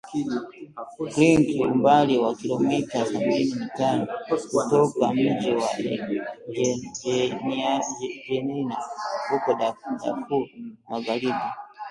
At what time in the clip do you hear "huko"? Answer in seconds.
9.29-9.49